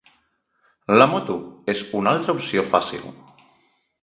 [1.01, 1.35] La moto
[1.75, 3.07] és una altra opció fàcil.